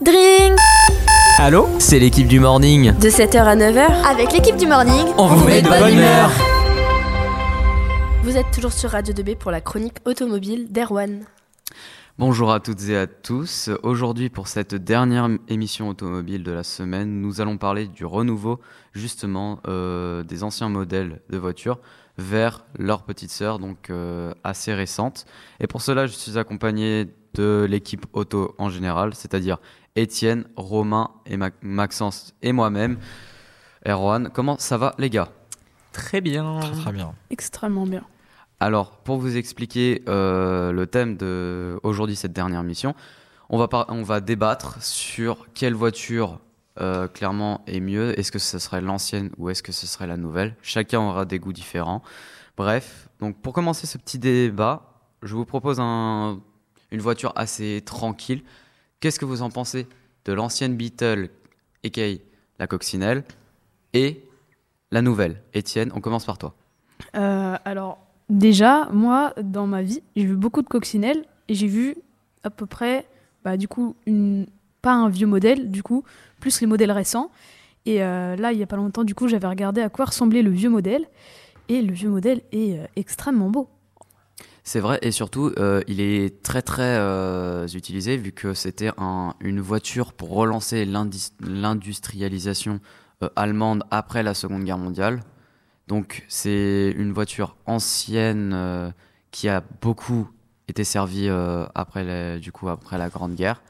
Drink 0.00 0.56
Allô 1.38 1.66
C'est 1.80 1.98
l'équipe 1.98 2.28
du 2.28 2.38
morning. 2.38 2.96
De 2.98 3.08
7h 3.08 3.38
à 3.38 3.56
9h, 3.56 4.06
avec 4.06 4.32
l'équipe 4.32 4.56
du 4.56 4.68
morning, 4.68 5.06
on, 5.18 5.26
vous 5.26 5.44
met 5.44 5.60
de 5.60 5.68
bonne 5.68 5.92
humeur. 5.92 6.30
Vous 8.22 8.36
êtes 8.36 8.48
toujours 8.52 8.72
sur 8.72 8.90
Radio 8.90 9.12
2B 9.12 9.36
pour 9.36 9.50
la 9.50 9.60
chronique 9.60 9.96
automobile 10.04 10.70
d'Erwan. 10.70 11.24
Bonjour 12.16 12.52
à 12.52 12.60
toutes 12.60 12.88
et 12.88 12.96
à 12.96 13.08
tous. 13.08 13.70
Aujourd'hui, 13.82 14.28
pour 14.28 14.46
cette 14.46 14.76
dernière 14.76 15.28
émission 15.48 15.88
automobile 15.88 16.44
de 16.44 16.52
la 16.52 16.62
semaine, 16.62 17.20
nous 17.20 17.40
allons 17.40 17.58
parler 17.58 17.88
du 17.88 18.04
renouveau, 18.04 18.60
justement, 18.92 19.58
euh, 19.66 20.22
des 20.22 20.44
anciens 20.44 20.68
modèles 20.68 21.20
de 21.28 21.38
voitures 21.38 21.78
vers 22.18 22.64
leur 22.76 23.02
petite 23.04 23.30
sœur, 23.30 23.58
donc 23.58 23.90
euh, 23.90 24.34
assez 24.44 24.74
récente. 24.74 25.24
Et 25.60 25.66
pour 25.66 25.80
cela, 25.80 26.06
je 26.06 26.12
suis 26.12 26.36
accompagné 26.36 27.08
de 27.34 27.66
l'équipe 27.68 28.06
auto 28.12 28.54
en 28.58 28.68
général, 28.68 29.14
c'est-à-dire 29.14 29.58
Étienne, 29.96 30.44
Romain 30.56 31.10
et 31.26 31.38
Maxence 31.62 32.34
et 32.42 32.52
moi-même. 32.52 32.98
Erwan, 33.86 34.30
comment 34.32 34.58
ça 34.58 34.76
va 34.76 34.94
les 34.98 35.10
gars? 35.10 35.28
Très 35.92 36.20
bien. 36.20 36.60
Très 36.60 36.82
très 36.82 36.92
bien. 36.92 37.14
Extrêmement 37.30 37.86
bien. 37.86 38.02
Alors, 38.60 38.98
pour 38.98 39.18
vous 39.18 39.36
expliquer 39.36 40.02
euh, 40.08 40.72
le 40.72 40.86
thème 40.86 41.16
de 41.16 41.78
aujourd'hui 41.84 42.16
cette 42.16 42.32
dernière 42.32 42.64
mission, 42.64 42.94
on 43.48 43.58
va, 43.58 43.68
on 43.88 44.02
va 44.02 44.20
débattre 44.20 44.82
sur 44.82 45.46
quelle 45.54 45.74
voiture 45.74 46.40
euh, 46.80 47.08
clairement 47.08 47.62
est 47.66 47.80
mieux. 47.80 48.18
Est-ce 48.18 48.32
que 48.32 48.38
ce 48.38 48.58
serait 48.58 48.80
l'ancienne 48.80 49.30
ou 49.38 49.50
est-ce 49.50 49.62
que 49.62 49.72
ce 49.72 49.86
serait 49.86 50.06
la 50.06 50.16
nouvelle? 50.16 50.54
Chacun 50.62 51.00
aura 51.00 51.24
des 51.24 51.38
goûts 51.38 51.52
différents. 51.52 52.02
Bref, 52.56 53.08
donc 53.20 53.36
pour 53.36 53.52
commencer 53.52 53.86
ce 53.86 53.98
petit 53.98 54.18
débat, 54.18 54.82
je 55.22 55.34
vous 55.34 55.44
propose 55.44 55.78
un, 55.80 56.40
une 56.90 57.00
voiture 57.00 57.32
assez 57.36 57.82
tranquille. 57.84 58.42
Qu'est-ce 59.00 59.18
que 59.18 59.24
vous 59.24 59.42
en 59.42 59.50
pensez 59.50 59.86
de 60.24 60.32
l'ancienne 60.32 60.76
Beetle, 60.76 61.30
aka 61.84 62.02
la 62.58 62.66
coccinelle, 62.66 63.24
et 63.92 64.24
la 64.90 65.02
nouvelle? 65.02 65.42
Étienne, 65.54 65.90
on 65.94 66.00
commence 66.00 66.24
par 66.24 66.38
toi. 66.38 66.54
Euh, 67.14 67.56
alors, 67.64 67.98
déjà, 68.28 68.88
moi, 68.92 69.32
dans 69.40 69.66
ma 69.66 69.82
vie, 69.82 70.02
j'ai 70.16 70.24
vu 70.24 70.36
beaucoup 70.36 70.62
de 70.62 70.68
coccinelles 70.68 71.24
et 71.48 71.54
j'ai 71.54 71.68
vu 71.68 71.96
à 72.42 72.50
peu 72.50 72.66
près, 72.66 73.06
bah, 73.44 73.56
du 73.56 73.68
coup, 73.68 73.94
une... 74.06 74.46
pas 74.88 74.94
un 74.94 75.10
vieux 75.10 75.26
modèle, 75.26 75.70
du 75.70 75.82
coup, 75.82 76.02
plus 76.40 76.62
les 76.62 76.66
modèles 76.66 76.92
récents. 76.92 77.30
Et 77.84 78.02
euh, 78.02 78.36
là, 78.36 78.52
il 78.52 78.56
n'y 78.56 78.62
a 78.62 78.66
pas 78.66 78.76
longtemps, 78.76 79.04
du 79.04 79.14
coup, 79.14 79.28
j'avais 79.28 79.46
regardé 79.46 79.82
à 79.82 79.90
quoi 79.90 80.06
ressemblait 80.06 80.40
le 80.40 80.50
vieux 80.50 80.70
modèle. 80.70 81.04
Et 81.68 81.82
le 81.82 81.92
vieux 81.92 82.08
modèle 82.08 82.40
est 82.52 82.78
euh, 82.78 82.86
extrêmement 82.96 83.50
beau. 83.50 83.68
C'est 84.64 84.80
vrai, 84.80 84.98
et 85.02 85.10
surtout, 85.10 85.52
euh, 85.58 85.82
il 85.88 86.00
est 86.00 86.42
très 86.42 86.62
très 86.62 86.96
utilisé 87.74 88.16
vu 88.16 88.32
que 88.32 88.54
c'était 88.54 88.90
un, 88.96 89.34
une 89.40 89.60
voiture 89.60 90.14
pour 90.14 90.30
relancer 90.30 90.86
l'industrialisation 90.86 92.80
allemande 93.36 93.84
après 93.90 94.22
la 94.22 94.32
Seconde 94.32 94.64
Guerre 94.64 94.78
mondiale. 94.78 95.20
Donc 95.86 96.24
c'est 96.28 96.94
une 96.96 97.12
voiture 97.12 97.56
ancienne 97.66 98.92
qui 99.32 99.50
a 99.50 99.62
beaucoup 99.82 100.28
été 100.66 100.84
servie 100.84 101.30
après, 101.74 102.38
du 102.38 102.52
coup, 102.52 102.68
après 102.68 102.96
la 102.98 103.08
Grande 103.08 103.34
Guerre. 103.34 103.62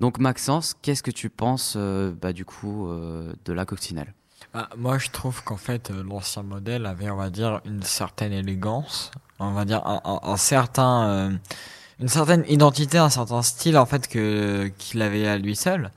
Donc 0.00 0.18
Maxence, 0.18 0.74
qu'est-ce 0.82 1.02
que 1.02 1.10
tu 1.10 1.30
penses 1.30 1.76
bah, 1.76 2.32
du 2.32 2.44
coup 2.44 2.88
de 2.88 3.52
la 3.52 3.64
coccinelle? 3.64 4.12
Bah, 4.52 4.68
Moi 4.76 4.98
je 4.98 5.08
trouve 5.10 5.42
qu'en 5.42 5.56
fait 5.56 5.90
l'ancien 5.90 6.42
modèle 6.42 6.86
avait 6.86 7.10
on 7.10 7.16
va 7.16 7.30
dire 7.30 7.60
une 7.64 7.82
certaine 7.82 8.32
élégance 8.32 9.10
on 9.38 9.52
va 9.52 9.64
dire 9.64 9.82
un, 9.84 10.36
certain 10.36 11.08
euh, 11.08 11.30
une 12.00 12.08
certaine 12.08 12.44
identité 12.48 12.98
un 12.98 13.10
certain 13.10 13.42
style 13.42 13.76
en 13.76 13.86
fait 13.86 14.08
que 14.08 14.70
qu'il 14.78 15.02
avait 15.02 15.26
à 15.26 15.38
lui 15.38 15.56
seul 15.56 15.90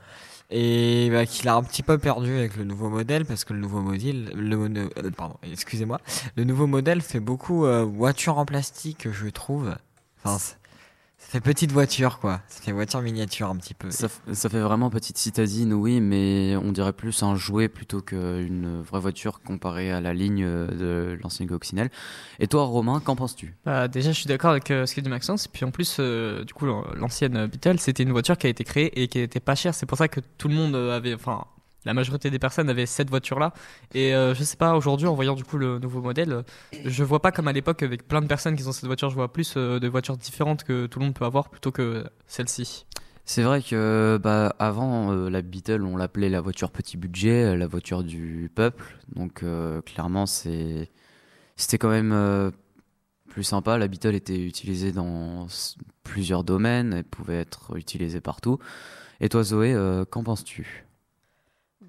et 0.52 1.09
bah, 1.11 1.25
qu'il 1.25 1.47
a 1.47 1.55
un 1.55 1.64
petit 1.64 1.83
peu 1.83 1.97
perdu 1.97 2.38
avec 2.38 2.58
le 2.58 2.64
nouveau 2.64 2.89
modèle 2.89 3.25
parce 3.25 3.44
que 3.44 3.53
le 3.53 3.59
nouveau 3.59 3.81
modèle 3.81 4.31
le 4.36 4.58
euh, 4.58 5.11
pardon 5.16 5.38
excusez-moi 5.44 6.00
le 6.36 6.44
nouveau 6.44 6.67
modèle 6.67 7.02
fait 7.02 7.20
beaucoup 7.20 7.66
euh, 7.66 7.83
voiture 7.83 8.37
en 8.37 8.45
plastique 8.45 9.10
je 9.11 9.27
trouve 9.27 9.76
ça 11.19 11.27
fait 11.33 11.41
petite 11.41 11.71
voiture, 11.71 12.19
quoi. 12.19 12.41
Ça 12.47 12.61
fait 12.61 12.71
voiture 12.71 13.02
miniature 13.02 13.49
un 13.49 13.57
petit 13.57 13.73
peu. 13.73 13.91
Ça, 13.91 14.07
fait 14.07 14.59
vraiment 14.59 14.89
petite 14.89 15.17
citadine, 15.17 15.73
oui, 15.73 15.99
mais 15.99 16.55
on 16.55 16.71
dirait 16.71 16.93
plus 16.93 17.21
un 17.21 17.35
jouet 17.35 17.67
plutôt 17.67 18.02
qu'une 18.02 18.81
vraie 18.81 19.02
voiture 19.02 19.41
comparée 19.41 19.91
à 19.91 20.02
la 20.02 20.13
ligne 20.13 20.43
de 20.43 21.19
l'ancienne 21.21 21.47
coccinelle. 21.47 21.91
Et 22.39 22.47
toi, 22.47 22.63
Romain, 22.63 22.99
qu'en 22.99 23.15
penses-tu? 23.15 23.53
Bah, 23.65 23.87
Déjà, 23.87 24.11
je 24.11 24.17
suis 24.17 24.27
d'accord 24.27 24.52
avec 24.52 24.71
euh, 24.71 24.85
ce 24.85 24.95
qu'a 24.95 25.02
dit 25.02 25.09
Maxence. 25.09 25.47
Puis 25.47 25.65
en 25.65 25.71
plus, 25.71 25.97
euh, 25.99 26.45
du 26.45 26.53
coup, 26.53 26.65
l'ancienne 26.65 27.45
Beetle, 27.47 27.80
c'était 27.80 28.03
une 28.03 28.11
voiture 28.11 28.37
qui 28.37 28.47
a 28.47 28.49
été 28.49 28.63
créée 28.63 28.99
et 28.99 29.07
qui 29.07 29.19
n'était 29.19 29.41
pas 29.41 29.55
chère. 29.55 29.75
C'est 29.75 29.86
pour 29.86 29.97
ça 29.97 30.07
que 30.07 30.21
tout 30.37 30.47
le 30.47 30.55
monde 30.55 30.73
avait, 30.75 31.13
enfin, 31.13 31.45
la 31.86 31.94
majorité 31.94 32.30
des 32.30 32.40
personnes 32.40 32.70
avaient 32.70 32.86
cette 32.86 33.10
voiture-là. 33.10 33.54
Et 33.94 34.14
euh, 34.14 34.34
je 34.34 34.44
sais 34.44 34.58
pas, 34.58 34.76
aujourd'hui, 34.76 35.08
en 35.08 35.16
voyant 35.16 35.36
du 35.36 35.44
coup 35.44 35.58
le 35.58 35.80
nouveau 35.80 36.02
modèle, 36.02 36.44
je 36.86 37.04
vois 37.04 37.22
pas 37.22 37.32
comme 37.32 37.48
à 37.48 37.54
l'époque 37.54 37.84
avec 37.84 38.08
plein 38.08 38.22
de 38.22 38.28
personnes 38.28 38.56
qui 38.56 38.67
ont 38.67 38.72
cette 38.72 38.86
voiture, 38.86 39.10
je 39.10 39.16
vois 39.16 39.32
plus 39.32 39.54
euh, 39.58 39.80
de 39.80 39.88
voitures 39.88 40.17
différentes 40.17 40.64
que 40.64 40.88
tout 40.88 41.00
le 41.00 41.06
monde 41.06 41.16
peut 41.16 41.26
avoir 41.26 41.50
plutôt 41.50 41.72
que 41.72 42.06
celle-ci. 42.28 42.86
C'est 43.26 43.44
vrai 43.44 43.62
que 43.62 44.20
bah, 44.22 44.56
avant 44.58 45.12
euh, 45.12 45.30
la 45.30 45.42
Beetle, 45.42 45.84
on 45.84 45.95
l'appelait 45.95 46.30
la 46.30 46.42
voiture 46.42 46.72
petit 46.72 46.98
budget, 46.98 47.56
la 47.56 47.67
voiture 47.67 48.04
du 48.04 48.52
peuple. 48.54 48.98
Donc 49.16 49.44
clairement, 49.86 50.26
c'était 50.26 51.78
quand 51.78 51.90
même 51.90 52.52
plus 53.30 53.44
sympa. 53.44 53.78
La 53.78 53.88
Beetle 53.88 54.16
était 54.16 54.44
utilisée 54.44 54.92
dans 54.92 55.46
plusieurs 56.04 56.44
domaines, 56.44 56.94
elle 56.94 57.04
pouvait 57.04 57.40
être 57.40 57.78
utilisée 57.78 58.20
partout. 58.20 58.58
Et 59.22 59.30
toi, 59.30 59.44
Zoé, 59.44 59.76
qu'en 60.10 60.23
penses-tu? 60.23 60.89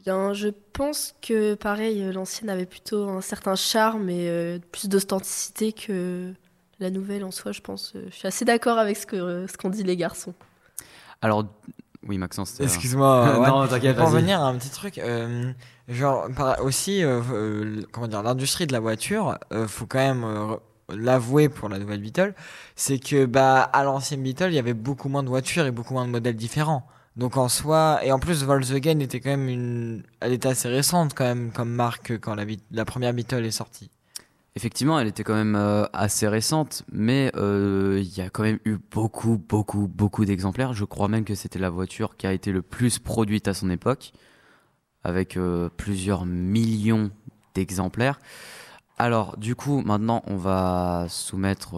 Bien, 0.05 0.33
je 0.33 0.49
pense 0.73 1.15
que 1.21 1.55
pareil, 1.55 2.03
euh, 2.03 2.13
l'ancienne 2.13 2.49
avait 2.49 2.67
plutôt 2.67 3.09
un 3.09 3.21
certain 3.21 3.55
charme 3.55 4.09
et 4.09 4.29
euh, 4.31 4.59
plus 4.73 4.89
d'authenticité 4.89 5.73
que 5.75 6.33
la 6.79 6.91
nouvelle 6.91 7.23
en 7.23 7.31
soi, 7.31 7.53
je 7.53 7.61
pense. 7.61 7.93
Euh, 7.95 8.07
je 8.11 8.17
suis 8.17 8.29
assez 8.29 8.47
d'accord 8.47 8.79
avec 8.79 8.97
ce 8.97 9.07
qu'ont 9.07 9.47
ce 9.47 9.77
dit 9.77 9.83
les 9.83 9.99
garçons. 9.99 10.33
Alors, 11.21 11.45
oui, 12.07 12.17
Maxence. 12.17 12.59
Excuse-moi. 12.61 13.47
non, 13.47 13.67
t'inquiète 13.67 13.97
Pour 13.97 14.07
revenir 14.07 14.41
à 14.41 14.47
un 14.47 14.57
petit 14.57 14.71
truc, 14.71 14.99
genre, 15.87 16.29
aussi, 16.63 17.03
comment 17.93 18.09
dire, 18.09 18.23
l'industrie 18.23 18.67
de 18.67 18.73
la 18.73 18.81
voiture, 18.81 19.39
faut 19.67 19.85
quand 19.85 19.99
même 19.99 20.57
l'avouer 20.89 21.51
pour 21.51 21.69
la 21.69 21.79
nouvelle 21.79 22.01
Beetle, 22.01 22.35
c'est 22.75 22.99
que 22.99 23.27
bah 23.27 23.61
à 23.61 23.85
l'ancienne 23.85 24.23
Beetle, 24.23 24.49
il 24.49 24.55
y 24.55 24.59
avait 24.59 24.75
beaucoup 24.75 25.11
moins 25.11 25.23
de 25.23 25.29
voitures 25.29 25.67
et 25.67 25.71
beaucoup 25.71 25.93
moins 25.93 26.07
de 26.07 26.11
modèles 26.11 26.37
différents. 26.37 26.89
Donc 27.21 27.37
en 27.37 27.51
soi, 27.51 28.01
et 28.03 28.13
en 28.13 28.19
plus 28.19 28.45
Volkswagen 28.45 28.99
était 29.01 29.21
quand 29.21 29.29
même 29.29 29.51
une, 29.51 30.03
elle 30.21 30.33
était 30.33 30.49
assez 30.49 30.71
récente 30.71 31.13
quand 31.15 31.25
même 31.25 31.53
comme 31.53 31.69
marque 31.69 32.19
quand 32.19 32.35
la, 32.35 32.85
première 32.87 33.13
Beetle 33.13 33.45
est 33.45 33.51
sortie. 33.51 33.91
Effectivement, 34.57 34.99
elle 34.99 35.09
était 35.09 35.23
quand 35.23 35.35
même 35.35 35.55
euh, 35.55 35.85
assez 35.93 36.27
récente, 36.27 36.83
mais 36.91 37.31
euh, 37.37 37.99
il 38.01 38.17
y 38.17 38.23
a 38.23 38.31
quand 38.31 38.43
même 38.43 38.59
eu 38.65 38.79
beaucoup, 38.91 39.37
beaucoup, 39.37 39.87
beaucoup 39.87 40.25
d'exemplaires. 40.25 40.73
Je 40.73 40.87
crois 40.87 41.09
même 41.09 41.25
que 41.25 41.35
c'était 41.35 41.59
la 41.59 41.69
voiture 41.69 42.17
qui 42.17 42.27
a 42.27 42.33
été 42.33 42.53
le 42.53 42.63
plus 42.63 42.99
produite 42.99 43.49
à 43.49 43.53
son 43.53 43.69
époque, 43.69 44.13
avec 45.05 45.37
euh, 45.37 45.69
plusieurs 45.77 46.25
millions 46.25 47.11
d'exemplaires. 47.55 48.19
Alors, 48.97 49.37
du 49.37 49.55
coup, 49.55 49.83
maintenant, 49.83 50.23
on 50.27 50.37
va 50.37 51.05
soumettre 51.11 51.75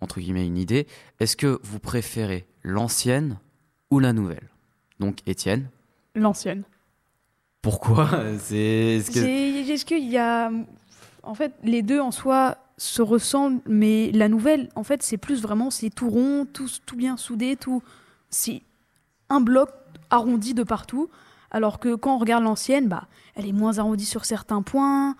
entre 0.00 0.20
guillemets 0.20 0.46
une 0.46 0.58
idée. 0.58 0.86
Est-ce 1.18 1.36
que 1.36 1.58
vous 1.64 1.80
préférez 1.80 2.46
l'ancienne 2.62 3.40
ou 3.90 3.98
la 3.98 4.12
nouvelle 4.12 4.48
Donc, 4.98 5.18
Étienne 5.26 5.68
L'ancienne. 6.14 6.64
Pourquoi 7.62 8.08
C'est 8.38 8.56
Est-ce 8.56 9.84
qu'il 9.84 10.08
y 10.08 10.18
a. 10.18 10.50
En 11.22 11.34
fait, 11.34 11.52
les 11.62 11.82
deux 11.82 12.00
en 12.00 12.10
soi 12.10 12.56
se 12.78 13.02
ressemblent, 13.02 13.60
mais 13.66 14.10
la 14.12 14.28
nouvelle, 14.28 14.70
en 14.74 14.84
fait, 14.84 15.02
c'est 15.02 15.18
plus 15.18 15.42
vraiment, 15.42 15.70
c'est 15.70 15.90
tout 15.90 16.08
rond, 16.08 16.46
tout, 16.50 16.68
tout 16.86 16.96
bien 16.96 17.16
soudé, 17.16 17.56
tout. 17.56 17.82
C'est 18.30 18.62
un 19.28 19.40
bloc 19.40 19.70
arrondi 20.08 20.54
de 20.54 20.62
partout. 20.62 21.10
Alors 21.50 21.78
que 21.78 21.94
quand 21.94 22.14
on 22.14 22.18
regarde 22.18 22.44
l'ancienne, 22.44 22.88
bah, 22.88 23.08
elle 23.34 23.46
est 23.46 23.52
moins 23.52 23.78
arrondie 23.78 24.06
sur 24.06 24.24
certains 24.24 24.62
points. 24.62 25.16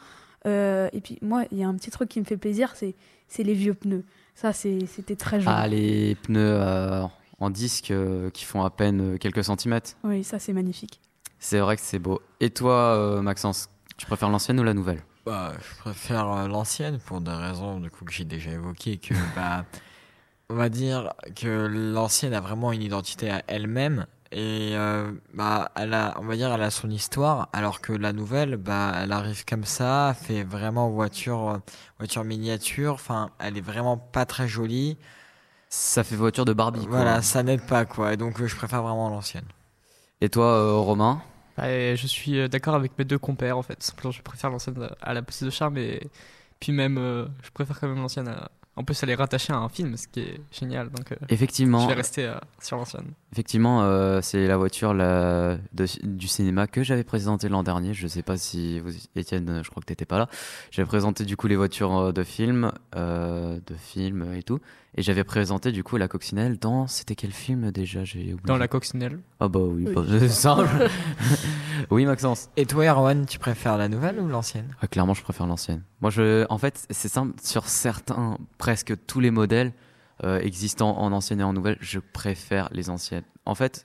Euh, 0.47 0.89
et 0.93 1.01
puis, 1.01 1.19
moi, 1.21 1.45
il 1.51 1.59
y 1.59 1.65
a 1.65 1.69
un 1.69 1.75
petit 1.75 1.91
truc 1.91 2.09
qui 2.09 2.21
me 2.21 2.25
fait 2.25 2.37
plaisir, 2.37 2.75
c'est 2.77 3.43
les 3.43 3.55
vieux 3.55 3.75
pneus. 3.75 4.05
Ça, 4.35 4.53
c'était 4.55 5.17
très 5.17 5.41
joli. 5.41 5.55
Ah, 5.55 5.69
les 5.69 6.15
pneus. 6.23 6.59
Euh, 6.61 7.03
en 7.41 7.51
disque 7.51 7.91
euh, 7.91 8.31
qui 8.31 8.45
font 8.45 8.63
à 8.63 8.71
peine 8.71 9.15
euh, 9.15 9.19
quelques 9.19 9.45
centimètres. 9.45 9.97
Oui, 10.05 10.23
ça 10.23 10.39
c'est 10.39 10.53
magnifique. 10.53 11.01
C'est 11.39 11.59
vrai 11.59 11.77
que 11.77 11.83
c'est 11.83 11.99
beau. 11.99 12.21
Et 12.41 12.51
toi, 12.51 12.95
euh, 12.97 13.23
Maxence, 13.23 13.71
tu 13.97 14.07
préfères 14.07 14.29
l'ancienne 14.29 14.61
ou 14.61 14.63
la 14.63 14.75
nouvelle? 14.75 15.03
Bah, 15.25 15.53
Je 15.59 15.79
préfère 15.81 16.47
l'ancienne 16.49 16.99
pour 16.99 17.21
des 17.23 17.31
raisons 17.33 17.81
du 17.81 17.91
coup, 17.91 18.05
que 18.05 18.13
j'ai 18.13 18.25
déjà 18.25 18.51
évoquées. 18.53 18.99
Que, 18.99 19.15
bah, 19.35 19.65
on 20.51 20.55
va 20.55 20.69
dire 20.69 21.15
que 21.35 21.67
l'ancienne 21.67 22.35
a 22.35 22.41
vraiment 22.41 22.73
une 22.73 22.83
identité 22.83 23.31
à 23.31 23.43
elle-même 23.47 24.07
et 24.33 24.77
bah 25.35 25.73
elle 25.75 25.93
a 25.93 26.15
on 26.21 26.25
va 26.25 26.37
dire 26.37 26.53
elle 26.53 26.63
a 26.63 26.71
son 26.71 26.89
histoire 26.89 27.49
alors 27.53 27.81
que 27.81 27.93
la 27.93 28.13
nouvelle 28.13 28.59
bah 28.59 28.93
elle 29.03 29.11
arrive 29.11 29.45
comme 29.45 29.65
ça 29.65 30.15
fait 30.17 30.45
vraiment 30.45 30.89
voiture 30.89 31.61
voiture 31.99 32.23
miniature 32.23 32.93
enfin 32.95 33.31
elle 33.41 33.59
est 33.59 33.61
vraiment 33.61 33.97
pas 33.97 34.27
très 34.27 34.47
jolie 34.47 34.99
Ça 35.73 36.03
fait 36.03 36.17
voiture 36.17 36.45
de 36.45 36.53
Barbie. 36.53 36.81
quoi. 36.87 36.97
Voilà, 36.97 37.23
ça 37.23 37.43
n'aide 37.43 37.63
pas 37.63 37.85
quoi. 37.85 38.13
Et 38.13 38.17
donc 38.17 38.41
euh, 38.41 38.47
je 38.49 38.57
préfère 38.57 38.83
vraiment 38.83 39.09
l'ancienne. 39.09 39.45
Et 40.21 40.29
toi, 40.29 40.47
euh, 40.47 40.73
Romain 40.75 41.23
Bah, 41.57 41.71
et 41.71 41.97
je 41.97 42.07
suis 42.09 42.39
euh, 42.41 42.49
d'accord 42.49 42.75
avec 42.75 42.99
mes 42.99 43.05
deux 43.05 43.19
compères 43.19 43.57
en 43.57 43.63
fait. 43.63 43.81
Simplement, 43.83 44.11
je 44.11 44.21
préfère 44.23 44.51
l'ancienne 44.51 44.89
à 45.01 45.15
la 45.15 45.23
plus 45.23 45.43
de 45.43 45.51
charme 45.51 45.79
et 45.79 46.03
puis 46.59 46.73
même, 46.73 46.99
euh, 46.99 47.27
je 47.43 47.51
préfère 47.51 47.79
quand 47.81 47.89
même 47.89 47.99
l'ancienne. 47.99 48.29
à- 48.29 48.51
En 48.77 48.85
plus, 48.85 49.03
elle 49.03 49.11
est 49.11 49.15
rattachée 49.15 49.53
à 49.53 49.57
un 49.57 49.69
film, 49.69 49.97
ce 49.97 50.07
qui 50.09 50.21
est 50.21 50.41
génial. 50.53 50.91
Donc, 50.91 51.13
euh, 51.13 51.17
je 51.29 51.35
Effectivement, 51.35 51.87
vais 51.87 51.95
rester 51.95 52.25
euh, 52.27 52.35
sur 52.63 52.77
l'ancienne. 52.77 53.13
effectivement, 53.33 53.83
euh, 53.83 54.21
c'est 54.23 54.47
la 54.47 54.57
voiture 54.57 54.95
la- 54.95 55.57
de- 55.73 55.87
du 56.07 56.29
cinéma 56.29 56.67
que 56.67 56.83
j'avais 56.83 57.05
présentée 57.05 57.49
l'an 57.49 57.63
dernier. 57.63 57.95
Je 57.95 58.07
sais 58.09 58.23
pas 58.23 58.37
si 58.37 58.81
vous, 58.81 58.91
Étienne, 59.17 59.63
je 59.65 59.71
crois 59.71 59.81
que 59.83 59.87
t'étais 59.87 60.05
pas 60.07 60.19
là. 60.19 60.29
J'avais 60.71 60.87
présenté 60.87 61.25
du 61.25 61.37
coup 61.37 61.47
les 61.47 61.57
voitures 61.57 61.97
euh, 61.99 62.13
de 62.13 62.23
films, 62.25 62.73
euh, 62.97 63.59
de 63.67 63.75
films 63.75 64.33
et 64.35 64.43
tout. 64.43 64.61
Et 64.97 65.03
j'avais 65.03 65.23
présenté 65.25 65.71
du 65.71 65.85
coup 65.85 65.97
la 65.97 66.09
coccinelle 66.09 66.59
dans. 66.59 66.87
C'était 66.89 67.15
quel 67.15 67.31
film 67.31 67.71
déjà 67.71 68.03
J'ai 68.05 68.19
oublié. 68.35 68.41
Dans 68.45 68.57
la 68.57 68.67
coccinelle. 68.67 69.21
Ah 69.39 69.49
bah 69.49 69.61
oui, 69.61 69.85
Oui. 69.87 69.95
bah, 69.95 70.03
c'est 70.09 70.29
simple. 70.29 70.69
oui, 71.91 72.05
Maxence. 72.07 72.49
Et 72.57 72.67
toi, 72.67 72.85
Erwan, 72.87 73.25
tu 73.25 73.39
préfères 73.39 73.79
la 73.79 73.89
nouvelle 73.89 74.19
ou 74.19 74.27
l'ancienne? 74.27 74.67
Ah, 74.81 74.89
clairement, 74.89 75.15
je 75.15 75.23
préfère 75.23 75.47
l'ancienne. 75.47 75.83
Moi, 76.01 76.11
je, 76.11 76.45
en 76.51 76.59
fait, 76.59 76.87
c'est 76.91 77.09
simple. 77.09 77.35
Sur 77.43 77.69
certains, 77.69 78.37
presque 78.59 78.95
tous 79.07 79.21
les 79.21 79.31
modèles 79.31 79.73
euh, 80.25 80.41
existants 80.41 80.99
en 80.99 81.13
ancienne 81.13 81.41
et 81.41 81.45
en 81.45 81.53
nouvelle, 81.53 81.77
je 81.81 82.01
préfère 82.01 82.69
les 82.73 82.91
anciennes. 82.91 83.25
En 83.47 83.55
fait, 83.55 83.85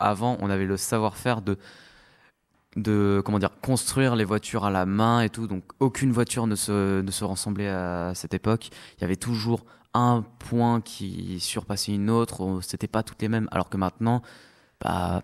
avant, 0.00 0.36
on 0.40 0.50
avait 0.50 0.66
le 0.66 0.76
savoir-faire 0.76 1.42
de, 1.42 1.58
de, 2.76 3.22
comment 3.24 3.38
dire, 3.38 3.50
construire 3.62 4.16
les 4.16 4.24
voitures 4.24 4.64
à 4.64 4.70
la 4.70 4.84
main 4.84 5.20
et 5.22 5.28
tout. 5.30 5.46
Donc, 5.46 5.62
aucune 5.78 6.10
voiture 6.12 6.46
ne 6.46 6.56
se, 6.56 7.00
ne 7.00 7.10
se 7.10 7.24
ressemblait 7.24 7.68
à 7.68 8.12
cette 8.14 8.34
époque. 8.34 8.70
Il 8.98 9.02
y 9.02 9.04
avait 9.04 9.16
toujours 9.16 9.64
un 9.94 10.24
point 10.38 10.80
qui 10.80 11.40
surpassait 11.40 11.92
une 11.92 12.10
autre. 12.10 12.60
C'était 12.62 12.88
pas 12.88 13.02
toutes 13.02 13.20
les 13.22 13.28
mêmes. 13.28 13.48
Alors 13.50 13.68
que 13.68 13.76
maintenant, 13.76 14.22
bah, 14.80 15.22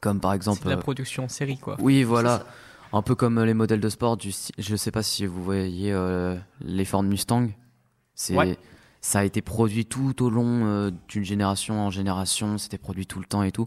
comme 0.00 0.20
par 0.20 0.32
C'est 0.32 0.36
exemple. 0.36 0.64
de 0.64 0.70
la 0.70 0.76
euh, 0.76 0.80
production 0.80 1.24
en 1.24 1.28
série 1.28 1.58
quoi. 1.58 1.76
oui, 1.80 2.02
voilà. 2.04 2.38
C'est. 2.44 2.96
Un 2.96 3.00
peu 3.00 3.14
comme 3.14 3.42
les 3.42 3.54
modèles 3.54 3.80
de 3.80 3.88
sport. 3.88 4.18
Du, 4.18 4.32
je 4.58 4.76
sais 4.76 4.90
pas 4.90 5.02
si 5.02 5.24
vous 5.24 5.42
voyez 5.42 5.92
euh, 5.92 6.36
les 6.60 6.84
Ford 6.84 7.02
Mustang. 7.02 7.48
C'est, 8.14 8.36
Ouais. 8.36 8.58
Ça 9.00 9.20
a 9.20 9.24
été 9.24 9.40
produit 9.42 9.86
tout 9.86 10.22
au 10.22 10.28
long 10.30 10.66
euh, 10.66 10.90
d'une 11.08 11.24
génération 11.24 11.80
en 11.80 11.90
génération. 11.90 12.58
C'était 12.58 12.78
produit 12.78 13.06
tout 13.06 13.18
le 13.18 13.24
temps 13.24 13.42
et 13.42 13.50
tout. 13.50 13.66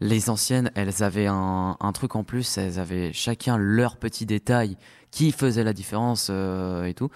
Les 0.00 0.28
anciennes, 0.28 0.70
elles 0.74 1.02
avaient 1.02 1.28
un, 1.28 1.76
un 1.80 1.92
truc 1.92 2.16
en 2.16 2.24
plus. 2.24 2.58
Elles 2.58 2.78
avaient 2.80 3.12
chacun 3.12 3.56
leur 3.56 3.96
petit 3.96 4.26
détail 4.26 4.76
qui 5.12 5.30
faisait 5.32 5.64
la 5.64 5.72
différence 5.72 6.26
euh, 6.30 6.84
et 6.84 6.92
tout. 6.92 7.08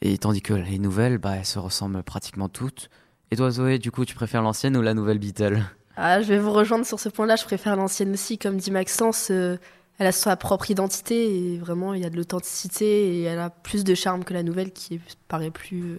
Et 0.00 0.18
tandis 0.18 0.42
que 0.42 0.54
les 0.54 0.78
nouvelles, 0.78 1.18
bah, 1.18 1.36
elles 1.36 1.46
se 1.46 1.58
ressemblent 1.58 2.02
pratiquement 2.02 2.48
toutes. 2.48 2.90
Et 3.30 3.36
toi, 3.36 3.50
Zoé, 3.50 3.78
du 3.78 3.90
coup, 3.90 4.04
tu 4.04 4.14
préfères 4.14 4.42
l'ancienne 4.42 4.76
ou 4.76 4.82
la 4.82 4.94
nouvelle 4.94 5.18
Beetle 5.18 5.62
Ah, 5.96 6.22
je 6.22 6.28
vais 6.28 6.38
vous 6.38 6.52
rejoindre 6.52 6.86
sur 6.86 7.00
ce 7.00 7.08
point-là. 7.08 7.36
Je 7.36 7.44
préfère 7.44 7.76
l'ancienne 7.76 8.12
aussi. 8.12 8.38
Comme 8.38 8.56
dit 8.56 8.70
Maxence, 8.70 9.28
euh, 9.30 9.56
elle 9.98 10.06
a 10.06 10.12
sa 10.12 10.36
propre 10.36 10.70
identité 10.70 11.54
et 11.54 11.58
vraiment, 11.58 11.92
il 11.94 12.02
y 12.02 12.06
a 12.06 12.10
de 12.10 12.16
l'authenticité 12.16 13.16
et 13.16 13.22
elle 13.24 13.38
a 13.38 13.50
plus 13.50 13.84
de 13.84 13.94
charme 13.94 14.24
que 14.24 14.32
la 14.32 14.42
nouvelle 14.42 14.72
qui 14.72 15.00
paraît 15.26 15.50
plus 15.50 15.94
euh, 15.94 15.98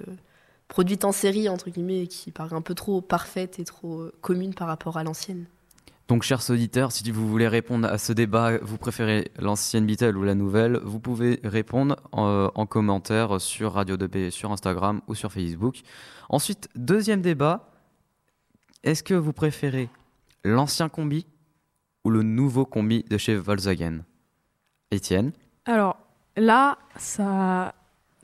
produite 0.70 1.06
en 1.06 1.12
série, 1.12 1.50
entre 1.50 1.70
guillemets, 1.70 2.04
et 2.04 2.08
qui 2.08 2.32
paraît 2.32 2.56
un 2.56 2.62
peu 2.62 2.76
trop 2.76 3.02
parfaite 3.02 3.60
et 3.60 3.66
trop 3.66 4.00
euh, 4.00 4.14
commune 4.22 4.54
par 4.54 4.68
rapport 4.68 4.98
à 4.98 5.04
l'ancienne. 5.04 5.46
Donc, 6.10 6.24
chers 6.24 6.50
auditeurs, 6.50 6.92
si 6.92 7.10
vous 7.12 7.30
voulez 7.30 7.48
répondre 7.48 7.88
à 7.88 8.00
ce 8.00 8.14
débat, 8.14 8.58
vous 8.64 8.80
préférez 8.80 9.32
l'ancienne 9.38 9.86
Beatle 9.86 10.18
ou 10.18 10.24
la 10.24 10.34
nouvelle, 10.34 10.78
vous 10.84 11.00
pouvez 11.00 11.40
répondre 11.44 11.98
en, 12.12 12.50
en 12.56 12.66
commentaire 12.66 13.40
sur 13.40 13.74
Radio 13.74 13.96
2B, 13.96 14.32
sur 14.32 14.52
Instagram 14.52 15.02
ou 15.08 15.14
sur 15.14 15.32
Facebook. 15.32 15.82
Ensuite, 16.28 16.68
deuxième 16.76 17.22
débat, 17.22 17.70
est-ce 18.84 19.04
que 19.04 19.14
vous 19.14 19.34
préférez 19.34 19.88
l'ancien 20.44 20.90
combi 20.90 21.28
ou 22.04 22.10
le 22.10 22.24
nouveau 22.24 22.66
combi 22.66 23.04
de 23.04 23.20
chez 23.20 23.36
Volkswagen? 23.36 24.00
Étienne? 24.90 25.32
Alors 25.66 25.96
là, 26.36 26.80
ça, 26.96 27.76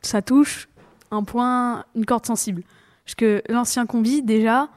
ça 0.02 0.24
touche 0.24 0.68
un 1.12 1.24
point, 1.24 1.86
une 1.94 2.08
corde 2.08 2.26
sensible. 2.26 2.64
Parce 3.06 3.14
que 3.14 3.44
l'ancien 3.48 3.86
combi, 3.86 4.24
déjà, 4.24 4.70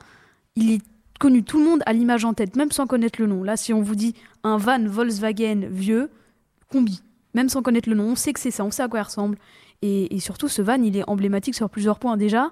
il 0.57 0.73
est 0.73 0.83
connu. 1.19 1.43
Tout 1.43 1.59
le 1.59 1.65
monde 1.65 1.83
a 1.87 1.93
l'image 1.93 2.25
en 2.25 2.35
tête, 2.35 2.57
même 2.57 2.71
sans 2.71 2.87
connaître 2.87 3.21
le 3.21 3.27
nom. 3.27 3.43
Là, 3.43 3.57
si 3.57 3.73
on 3.73 3.83
vous 3.83 3.95
dit 3.95 4.15
un 4.45 4.57
van 4.57 4.83
Volkswagen 4.87 5.69
vieux, 5.71 6.11
combi, 6.71 7.03
même 7.35 7.49
sans 7.49 7.63
connaître 7.63 7.89
le 7.89 7.97
nom, 7.97 8.11
on 8.13 8.17
sait 8.17 8.33
que 8.33 8.41
c'est 8.41 8.51
ça, 8.51 8.65
on 8.65 8.71
sait 8.71 8.83
à 8.83 8.89
quoi 8.89 9.01
il 9.01 9.03
ressemble. 9.03 9.39
Et, 9.83 10.15
et 10.15 10.21
surtout, 10.21 10.49
ce 10.49 10.63
van, 10.63 10.83
il 10.83 10.97
est 10.97 11.09
emblématique 11.09 11.55
sur 11.55 11.69
plusieurs 11.71 11.99
points. 11.99 12.17
Déjà, 12.17 12.51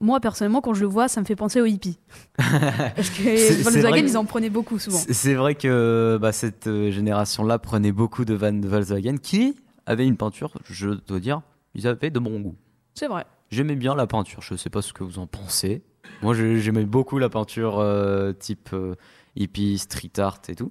moi, 0.00 0.18
personnellement, 0.20 0.60
quand 0.60 0.74
je 0.74 0.80
le 0.80 0.86
vois, 0.88 1.08
ça 1.08 1.20
me 1.20 1.26
fait 1.26 1.36
penser 1.36 1.60
aux 1.60 1.66
hippies. 1.66 1.98
Parce 2.36 3.10
que 3.10 3.62
Volkswagen, 3.62 4.00
que- 4.02 4.06
ils 4.08 4.16
en 4.16 4.24
prenaient 4.24 4.50
beaucoup 4.50 4.78
souvent. 4.78 4.98
C'est 5.10 5.34
vrai 5.34 5.54
que 5.54 6.18
bah, 6.20 6.32
cette 6.32 6.66
euh, 6.66 6.90
génération-là 6.90 7.58
prenait 7.58 7.92
beaucoup 7.92 8.24
de 8.24 8.34
vannes 8.34 8.60
de 8.60 8.68
Volkswagen 8.68 9.16
qui 9.18 9.54
avaient 9.86 10.06
une 10.06 10.16
peinture, 10.16 10.52
je 10.64 10.90
dois 11.06 11.20
dire, 11.20 11.42
ils 11.74 11.86
avaient 11.86 12.10
de 12.10 12.18
bon 12.18 12.40
goût. 12.40 12.56
C'est 12.94 13.06
vrai. 13.08 13.24
J'aimais 13.50 13.76
bien 13.76 13.94
la 13.94 14.06
peinture, 14.06 14.42
je 14.42 14.54
sais 14.54 14.70
pas 14.70 14.82
ce 14.82 14.92
que 14.92 15.02
vous 15.04 15.18
en 15.18 15.26
pensez. 15.26 15.82
Moi 16.22 16.34
j'ai- 16.34 16.60
j'aimais 16.60 16.84
beaucoup 16.84 17.18
la 17.18 17.28
peinture 17.28 17.78
euh, 17.78 18.32
type 18.32 18.70
euh, 18.72 18.94
hippie, 19.36 19.78
street 19.78 20.12
art 20.18 20.40
et 20.48 20.54
tout. 20.54 20.70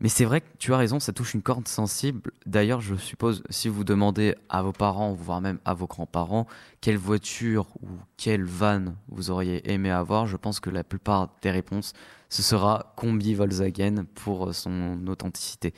Mais 0.00 0.10
c'est 0.10 0.26
vrai 0.26 0.42
que 0.42 0.46
tu 0.58 0.74
as 0.74 0.76
raison, 0.76 1.00
ça 1.00 1.12
touche 1.12 1.32
une 1.32 1.40
corde 1.42 1.66
sensible. 1.68 2.30
D'ailleurs, 2.44 2.82
je 2.82 2.96
suppose, 2.96 3.42
si 3.48 3.68
vous 3.68 3.82
demandez 3.82 4.34
à 4.50 4.60
vos 4.62 4.72
parents, 4.72 5.14
voire 5.14 5.40
même 5.40 5.58
à 5.64 5.72
vos 5.72 5.86
grands-parents, 5.86 6.46
quelle 6.82 6.98
voiture 6.98 7.66
ou 7.82 7.88
quelle 8.18 8.44
van 8.44 8.94
vous 9.08 9.30
auriez 9.30 9.72
aimé 9.72 9.90
avoir, 9.90 10.26
je 10.26 10.36
pense 10.36 10.60
que 10.60 10.68
la 10.68 10.84
plupart 10.84 11.30
des 11.40 11.50
réponses, 11.50 11.94
ce 12.28 12.42
sera 12.42 12.92
combi 12.96 13.34
Volkswagen 13.34 14.04
pour 14.14 14.54
son 14.54 14.98
authenticité. 15.08 15.72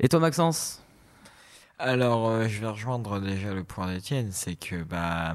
Et 0.00 0.08
toi, 0.08 0.20
Maxence? 0.20 0.82
Alors, 1.78 2.28
euh, 2.28 2.48
je 2.48 2.60
vais 2.60 2.68
rejoindre 2.68 3.20
déjà 3.20 3.52
le 3.52 3.62
point 3.64 3.92
d'Étienne, 3.92 4.30
c'est 4.32 4.56
que 4.56 4.82
bah, 4.82 5.34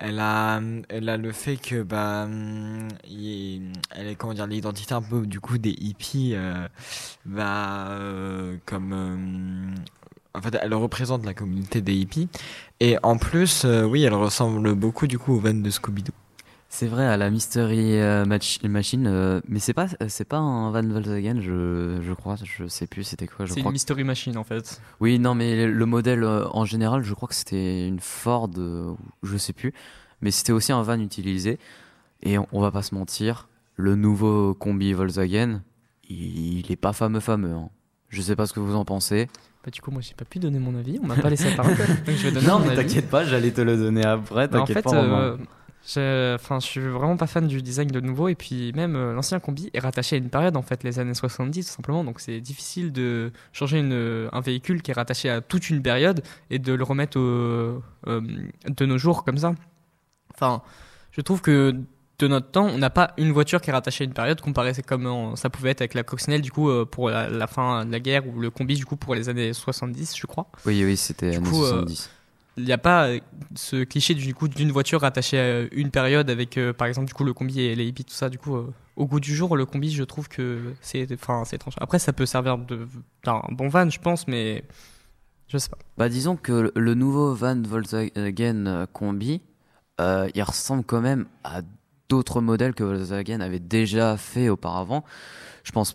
elle 0.00 0.18
a, 0.20 0.60
elle 0.88 1.08
a 1.08 1.16
le 1.16 1.32
fait 1.32 1.56
que 1.56 1.82
bah, 1.82 2.24
hum, 2.24 2.88
il- 3.08 3.72
elle 3.94 4.08
est 4.08 4.14
comment 4.16 4.34
dire 4.34 4.46
l'identité 4.46 4.94
un 4.94 5.02
peu 5.02 5.26
du 5.26 5.40
coup 5.40 5.58
des 5.58 5.70
hippies, 5.78 6.32
euh, 6.34 6.66
bah, 7.26 7.88
euh, 7.90 8.56
comme 8.66 8.92
euh, 8.92 9.74
en 10.34 10.42
fait, 10.42 10.56
elle 10.62 10.74
représente 10.74 11.24
la 11.26 11.34
communauté 11.34 11.80
des 11.82 11.94
hippies 11.94 12.28
et 12.80 12.96
en 13.02 13.18
plus, 13.18 13.64
euh, 13.64 13.84
oui, 13.84 14.02
elle 14.04 14.14
ressemble 14.14 14.74
beaucoup 14.74 15.06
du 15.06 15.18
coup 15.18 15.34
aux 15.34 15.40
vannes 15.40 15.62
de 15.62 15.70
Scooby-Doo. 15.70 16.12
C'est 16.72 16.86
vrai, 16.86 17.04
à 17.04 17.16
la 17.16 17.30
Mystery 17.30 17.98
euh, 18.00 18.24
Mach- 18.24 18.64
Machine, 18.68 19.06
euh, 19.08 19.40
mais 19.48 19.58
c'est 19.58 19.74
pas, 19.74 19.88
c'est 20.06 20.24
pas 20.24 20.38
un 20.38 20.70
Van 20.70 20.86
Volkswagen, 20.86 21.40
je, 21.40 21.98
je 22.00 22.12
crois, 22.12 22.36
je 22.44 22.68
sais 22.68 22.86
plus 22.86 23.02
c'était 23.02 23.26
quoi, 23.26 23.44
je 23.44 23.54
C'est 23.54 23.60
une 23.60 23.72
mystery 23.72 24.04
machine 24.04 24.36
en 24.38 24.44
fait. 24.44 24.80
Oui, 25.00 25.18
non, 25.18 25.34
mais 25.34 25.66
le 25.66 25.84
modèle 25.86 26.22
euh, 26.22 26.46
en 26.52 26.64
général, 26.64 27.02
je 27.02 27.12
crois 27.12 27.28
que 27.28 27.34
c'était 27.34 27.88
une 27.88 27.98
Ford, 27.98 28.48
je 29.24 29.36
sais 29.36 29.52
plus, 29.52 29.74
mais 30.20 30.30
c'était 30.30 30.52
aussi 30.52 30.70
un 30.70 30.82
van 30.82 31.00
utilisé. 31.00 31.58
Et 32.22 32.38
on, 32.38 32.46
on 32.52 32.60
va 32.60 32.70
pas 32.70 32.82
se 32.82 32.94
mentir, 32.94 33.48
le 33.74 33.96
nouveau 33.96 34.54
combi 34.54 34.92
Volkswagen, 34.92 35.62
il, 36.08 36.60
il 36.60 36.70
est 36.70 36.76
pas 36.76 36.92
fameux 36.92 37.20
fameux. 37.20 37.52
Hein. 37.52 37.68
Je 38.10 38.22
sais 38.22 38.36
pas 38.36 38.46
ce 38.46 38.52
que 38.52 38.60
vous 38.60 38.76
en 38.76 38.84
pensez. 38.84 39.26
Bah, 39.64 39.72
du 39.72 39.80
coup, 39.80 39.90
moi 39.90 40.02
j'ai 40.02 40.14
pas 40.14 40.24
pu 40.24 40.38
donner 40.38 40.60
mon 40.60 40.76
avis, 40.78 41.00
on 41.02 41.06
m'a 41.06 41.16
pas 41.16 41.30
laissé 41.30 41.50
la 41.50 41.56
parole. 41.56 41.76
Donc 42.06 42.14
je 42.16 42.28
vais 42.28 42.30
donner 42.32 42.46
Non, 42.46 42.60
mon 42.60 42.66
mais 42.66 42.76
t'inquiète 42.76 43.10
pas, 43.10 43.24
j'allais 43.24 43.50
te 43.50 43.60
le 43.60 43.76
donner 43.76 44.04
après. 44.04 44.46
Bah, 44.46 44.58
en 44.60 44.64
T'inquiète 44.64 44.76
fait, 44.78 44.82
pas. 44.94 44.94
Euh, 45.04 45.36
enfin, 46.36 46.60
je 46.60 46.66
suis 46.66 46.80
vraiment 46.80 47.16
pas 47.16 47.26
fan 47.26 47.46
du 47.48 47.62
design 47.62 47.88
de 47.88 48.00
nouveau 48.00 48.28
et 48.28 48.34
puis 48.34 48.72
même 48.74 48.96
euh, 48.96 49.12
l'ancien 49.14 49.40
combi 49.40 49.70
est 49.72 49.80
rattaché 49.80 50.16
à 50.16 50.18
une 50.18 50.28
période 50.28 50.56
en 50.56 50.62
fait, 50.62 50.84
les 50.84 50.98
années 50.98 51.14
70 51.14 51.66
tout 51.66 51.72
simplement. 51.72 52.04
Donc 52.04 52.20
c'est 52.20 52.40
difficile 52.40 52.92
de 52.92 53.32
changer 53.52 53.78
une, 53.78 54.28
un 54.32 54.40
véhicule 54.40 54.82
qui 54.82 54.90
est 54.90 54.94
rattaché 54.94 55.30
à 55.30 55.40
toute 55.40 55.70
une 55.70 55.82
période 55.82 56.22
et 56.50 56.58
de 56.58 56.72
le 56.74 56.84
remettre 56.84 57.18
au- 57.18 57.82
euh, 58.06 58.20
de 58.66 58.86
nos 58.86 58.98
jours 58.98 59.24
comme 59.24 59.38
ça. 59.38 59.54
Enfin, 60.34 60.62
je 61.12 61.20
trouve 61.22 61.40
que 61.40 61.74
de 62.18 62.28
notre 62.28 62.50
temps, 62.50 62.66
on 62.66 62.76
n'a 62.76 62.90
pas 62.90 63.14
une 63.16 63.32
voiture 63.32 63.62
qui 63.62 63.70
est 63.70 63.72
rattachée 63.72 64.04
à 64.04 64.06
une 64.06 64.12
période 64.12 64.40
comparé 64.42 64.74
à 64.74 64.82
comme 64.82 65.06
euh, 65.06 65.36
ça 65.36 65.48
pouvait 65.48 65.70
être 65.70 65.80
avec 65.80 65.94
la 65.94 66.02
coccinelle 66.02 66.42
du 66.42 66.52
coup 66.52 66.68
euh, 66.68 66.84
pour 66.84 67.08
la, 67.08 67.30
la 67.30 67.46
fin 67.46 67.86
de 67.86 67.90
la 67.92 67.98
guerre 68.00 68.28
ou 68.28 68.38
le 68.38 68.50
combi 68.50 68.74
du 68.76 68.84
coup 68.84 68.96
pour 68.96 69.14
les 69.14 69.30
années 69.30 69.54
70 69.54 70.14
je 70.16 70.26
crois. 70.26 70.46
Oui, 70.66 70.84
oui, 70.84 70.98
c'était 70.98 71.32
années 71.36 71.48
coup, 71.48 71.64
euh, 71.64 71.70
70. 71.86 72.10
Il 72.60 72.66
n'y 72.66 72.72
a 72.72 72.78
pas 72.78 73.06
euh, 73.08 73.18
ce 73.54 73.84
cliché 73.84 74.14
du 74.14 74.34
coup 74.34 74.48
d'une 74.48 74.70
voiture 74.70 75.00
rattachée 75.00 75.38
à 75.38 75.60
une 75.72 75.90
période 75.90 76.28
avec 76.30 76.58
euh, 76.58 76.72
par 76.72 76.86
exemple 76.88 77.06
du 77.08 77.14
coup 77.14 77.24
le 77.24 77.32
combi 77.32 77.60
et 77.60 77.74
les 77.74 77.86
hippies 77.86 78.04
tout 78.04 78.12
ça 78.14 78.28
du 78.28 78.38
coup 78.38 78.54
euh, 78.56 78.72
au 78.96 79.06
goût 79.06 79.20
du 79.20 79.34
jour 79.34 79.56
le 79.56 79.64
combi 79.66 79.90
je 79.90 80.04
trouve 80.04 80.28
que 80.28 80.74
c'est 80.80 81.06
enfin 81.14 81.42
c'est 81.46 81.56
étrange. 81.56 81.74
Après 81.80 81.98
ça 81.98 82.12
peut 82.12 82.26
servir 82.26 82.58
d'un 82.58 83.42
bon 83.50 83.68
van 83.68 83.88
je 83.88 83.98
pense 83.98 84.28
mais 84.28 84.64
je 85.48 85.58
sais 85.58 85.68
pas. 85.68 85.78
Bah 85.98 86.08
disons 86.08 86.36
que 86.36 86.70
le 86.74 86.94
nouveau 86.94 87.34
van 87.34 87.60
Volkswagen 87.60 88.66
euh, 88.66 88.86
Combi, 88.92 89.40
euh, 90.00 90.28
il 90.34 90.42
ressemble 90.42 90.84
quand 90.84 91.00
même 91.00 91.26
à 91.44 91.62
d'autres 92.08 92.40
modèles 92.40 92.74
que 92.74 92.84
Volkswagen 92.84 93.40
avait 93.40 93.58
déjà 93.58 94.16
fait 94.16 94.48
auparavant. 94.48 95.04
Je 95.64 95.72
pense 95.72 95.94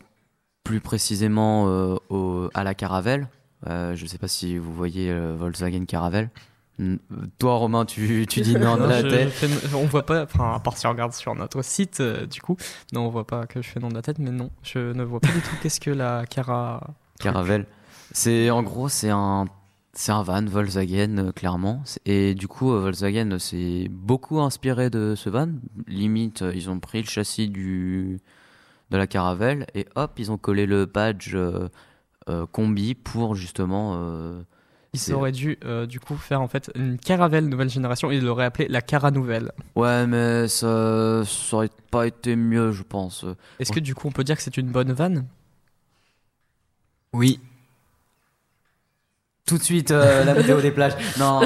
plus 0.64 0.82
précisément 0.82 1.68
euh, 1.70 1.96
au- 2.10 2.50
à 2.54 2.64
la 2.64 2.74
Caravelle. 2.74 3.28
Euh, 3.68 3.96
je 3.96 4.04
ne 4.04 4.08
sais 4.10 4.18
pas 4.18 4.28
si 4.28 4.58
vous 4.58 4.74
voyez 4.74 5.10
euh, 5.10 5.36
Volkswagen 5.38 5.86
Caravelle. 5.86 6.30
Mm, 6.78 6.96
Toi, 7.40 7.56
Romain, 7.56 7.86
tu, 7.86 8.26
tu 8.30 8.42
dis 8.42 8.54
non 8.56 8.76
de 8.76 8.82
Non, 8.82 8.88
la 8.88 9.02
je- 9.02 9.08
tête. 9.08 9.30
je 9.30 9.48
fais- 9.48 9.76
on 9.76 9.86
voit 9.86 10.06
pas, 10.06 10.24
enfin, 10.24 10.54
à 10.56 10.60
part 10.60 10.78
si 10.78 10.86
on 10.88 10.92
regarde 10.92 11.14
sur 11.14 11.34
notre 11.36 11.62
site, 11.64 12.02
euh, 12.02 12.26
du 12.26 12.42
coup, 12.42 12.58
non, 12.94 13.06
on 13.06 13.10
voit 13.10 13.26
pas 13.28 13.46
que 13.48 13.62
je 13.62 13.70
fais 13.70 13.80
nom 13.80 13.88
de 13.90 13.94
la 13.96 14.02
tête, 14.02 14.20
mais 14.20 14.32
non, 14.32 14.50
je 14.64 14.92
ne 14.94 15.04
vois 15.04 15.20
pas 15.22 15.30
du 15.32 15.40
tout 15.42 15.56
qu'est-ce 15.64 15.80
que 15.80 15.92
la 15.92 16.26
Cara. 16.26 16.82
Caravelle. 17.20 17.66
C'est 18.12 18.50
en 18.50 18.62
gros 18.62 18.90
c'est 18.90 19.10
un 19.10 19.46
c'est 19.94 20.12
un 20.12 20.22
van 20.24 20.44
Volkswagen 20.44 21.18
euh, 21.18 21.32
clairement 21.32 21.82
et 22.06 22.36
du 22.36 22.48
coup 22.50 22.74
euh, 22.74 22.80
Volkswagen 22.82 23.40
s'est 23.40 23.88
beaucoup 23.90 24.42
inspiré 24.42 24.90
de 24.90 25.16
ce 25.16 25.30
van. 25.30 25.48
Limite 25.88 26.44
ils 26.54 26.70
ont 26.70 26.80
pris 26.80 27.02
le 27.02 27.08
châssis 27.08 27.48
du 27.48 28.20
de 28.92 28.98
la 28.98 29.08
Caravelle 29.08 29.66
et 29.74 29.86
hop 29.96 30.12
ils 30.20 30.30
ont 30.32 30.38
collé 30.38 30.66
le 30.66 30.86
badge 30.86 31.36
combi 32.52 32.96
pour 32.96 33.36
justement 33.36 33.96
Ils 34.96 35.00
c'est- 35.00 35.14
auraient 35.14 35.32
dû, 35.32 35.58
euh, 35.66 35.86
du 35.86 36.00
coup, 36.00 36.16
faire 36.18 36.42
en 36.42 36.48
fait 36.48 36.72
une 36.76 36.98
Caravelle 36.98 37.48
nouvelle 37.48 37.70
génération. 37.70 38.12
Ils 38.12 38.24
l'auraient 38.24 38.46
appelé 38.46 38.68
la 38.68 38.82
Cara 38.82 39.12
Nouvelle. 39.12 39.52
ouais 39.76 40.08
mais 40.08 40.48
ça 40.48 41.22
ça 41.26 41.56
aurait 41.58 41.70
pas 41.92 42.08
été 42.08 42.36
mieux 42.36 42.72
je 42.72 42.84
pense. 42.84 43.26
Est-ce 43.60 43.72
Ouais. 43.72 43.76
que 43.76 43.80
du 43.82 43.96
coup, 43.96 44.08
on 44.08 44.12
peut 44.12 44.24
dire 44.24 44.36
que 44.36 44.42
c'est 44.42 44.58
une 44.58 44.72
bonne 44.72 44.92
vanne? 44.94 45.26
Oui. 47.14 47.40
Tout 49.46 49.60
de 49.60 49.64
suite, 49.64 49.92
euh, 49.92 50.24
la 50.24 50.34
météo 50.34 50.60
des 50.60 50.72
plages. 50.72 50.94
Non, 51.20 51.42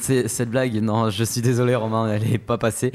c'est 0.00 0.26
cette 0.26 0.48
blague. 0.48 0.74
Non, 0.82 1.10
je 1.10 1.22
suis 1.22 1.42
désolé, 1.42 1.74
Romain, 1.74 2.10
elle 2.10 2.22
n'est 2.28 2.38
pas 2.38 2.56
passée. 2.56 2.92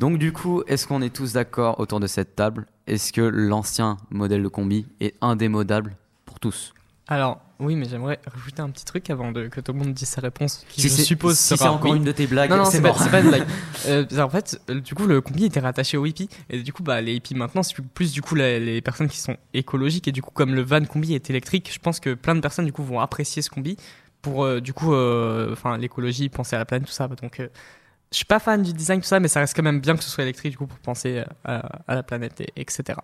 Donc, 0.00 0.18
du 0.18 0.32
coup, 0.32 0.62
est-ce 0.66 0.88
qu'on 0.88 1.02
est 1.02 1.14
tous 1.14 1.34
d'accord 1.34 1.78
autour 1.78 2.00
de 2.00 2.08
cette 2.08 2.34
table? 2.34 2.66
Est-ce 2.88 3.12
que 3.12 3.20
l'ancien 3.20 3.96
modèle 4.10 4.42
de 4.42 4.48
combi 4.48 4.86
est 5.00 5.14
indémodable 5.20 5.94
pour 6.24 6.40
tous? 6.40 6.74
Alors, 7.08 7.40
oui, 7.58 7.76
mais 7.76 7.86
j'aimerais 7.88 8.20
rajouter 8.26 8.62
un 8.62 8.70
petit 8.70 8.84
truc 8.84 9.10
avant 9.10 9.32
de, 9.32 9.48
que 9.48 9.60
tout 9.60 9.72
le 9.72 9.78
monde 9.78 9.92
dise 9.92 10.08
sa 10.08 10.20
réponse, 10.20 10.64
qui 10.68 10.82
Si 10.82 10.88
je 10.88 11.02
suppose 11.02 11.36
si 11.36 11.56
c'est 11.56 11.66
encore 11.66 11.90
oui. 11.90 11.96
une 11.96 12.04
de 12.04 12.12
tes 12.12 12.26
blagues, 12.26 12.50
Non, 12.50 12.58
non, 12.58 12.64
c'est 12.64 12.80
pas, 12.80 12.92
pas 12.92 13.20
une 13.20 13.28
blague. 13.28 13.46
Euh, 13.88 14.06
en 14.18 14.30
fait, 14.30 14.60
euh, 14.70 14.80
du 14.80 14.94
coup, 14.94 15.06
le 15.06 15.20
combi 15.20 15.44
était 15.44 15.58
rattaché 15.58 15.96
au 15.96 16.06
hippie. 16.06 16.28
Et 16.48 16.62
du 16.62 16.72
coup, 16.72 16.84
bah, 16.84 17.00
les 17.00 17.14
hippies 17.14 17.34
maintenant, 17.34 17.64
c'est 17.64 17.74
plus 17.80 18.12
du 18.12 18.22
coup 18.22 18.36
les 18.36 18.80
personnes 18.80 19.08
qui 19.08 19.18
sont 19.18 19.36
écologiques. 19.54 20.06
Et 20.06 20.12
du 20.12 20.22
coup, 20.22 20.30
comme 20.30 20.54
le 20.54 20.62
van 20.62 20.84
combi 20.84 21.14
est 21.14 21.30
électrique, 21.30 21.68
je 21.72 21.80
pense 21.80 21.98
que 21.98 22.14
plein 22.14 22.36
de 22.36 22.40
personnes 22.40 22.64
du 22.64 22.72
coup 22.72 22.84
vont 22.84 23.00
apprécier 23.00 23.42
ce 23.42 23.50
combi 23.50 23.76
pour 24.20 24.44
euh, 24.44 24.60
du 24.60 24.72
coup, 24.72 24.94
euh, 24.94 25.56
l'écologie, 25.78 26.28
penser 26.28 26.54
à 26.54 26.60
la 26.60 26.64
planète, 26.64 26.86
tout 26.86 26.92
ça. 26.92 27.08
Donc, 27.08 27.38
je 27.40 28.16
suis 28.16 28.24
pas 28.24 28.38
fan 28.38 28.62
du 28.62 28.72
design, 28.72 29.00
tout 29.00 29.06
ça, 29.06 29.18
mais 29.18 29.26
ça 29.26 29.40
reste 29.40 29.56
quand 29.56 29.64
même 29.64 29.80
bien 29.80 29.96
que 29.96 30.04
ce 30.04 30.10
soit 30.10 30.22
électrique 30.22 30.52
du 30.52 30.58
coup 30.58 30.68
pour 30.68 30.78
penser 30.78 31.24
à, 31.44 31.56
à 31.88 31.94
la 31.96 32.04
planète, 32.04 32.40
et, 32.40 32.52
etc. 32.54 33.00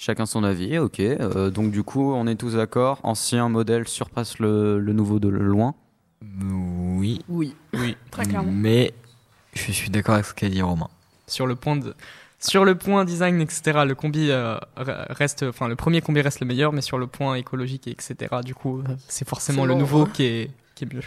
Chacun 0.00 0.26
son 0.26 0.44
avis, 0.44 0.78
ok. 0.78 1.00
Euh, 1.00 1.50
donc, 1.50 1.72
du 1.72 1.82
coup, 1.82 2.12
on 2.14 2.26
est 2.28 2.36
tous 2.36 2.54
d'accord. 2.54 3.00
Ancien 3.02 3.48
modèle 3.48 3.86
surpasse 3.88 4.38
le, 4.38 4.78
le 4.78 4.92
nouveau 4.92 5.18
de 5.18 5.28
loin. 5.28 5.74
Oui. 6.40 7.20
Oui. 7.28 7.54
Oui. 7.74 7.96
Très 8.12 8.24
clairement. 8.24 8.52
Mais 8.52 8.94
je 9.54 9.72
suis 9.72 9.90
d'accord 9.90 10.14
avec 10.14 10.26
ce 10.26 10.34
qu'a 10.34 10.48
dit 10.48 10.62
Romain. 10.62 10.88
Sur 11.26 11.46
le 11.46 11.56
point 11.56 11.76
de 11.76 11.94
sur 12.40 12.64
le 12.64 12.76
point 12.76 13.04
design, 13.04 13.40
etc., 13.40 13.80
le 13.84 13.96
combi 13.96 14.30
euh, 14.30 14.56
re- 14.76 15.12
reste, 15.12 15.42
enfin 15.42 15.66
le 15.66 15.74
premier 15.74 16.00
combi 16.00 16.20
reste 16.20 16.38
le 16.38 16.46
meilleur, 16.46 16.72
mais 16.72 16.82
sur 16.82 16.96
le 16.96 17.08
point 17.08 17.34
écologique, 17.34 17.88
etc., 17.88 18.16
du 18.44 18.54
coup, 18.54 18.78
euh, 18.78 18.84
c'est 19.08 19.26
forcément 19.28 19.64
le 19.66 19.72
bon. 19.74 19.80
nouveau 19.80 20.06
qui 20.06 20.22
est, 20.22 20.50
qui 20.76 20.84
est 20.84 20.94
mieux. 20.94 21.02